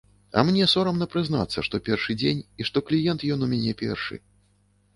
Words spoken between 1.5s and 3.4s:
што першы дзень, і што кліент